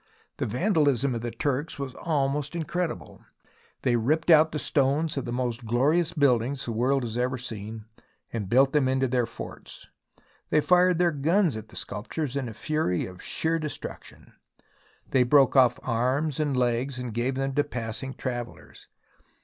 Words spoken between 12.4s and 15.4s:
a fury of sheer destruction. They